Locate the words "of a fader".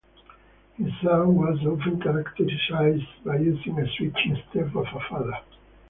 4.75-5.37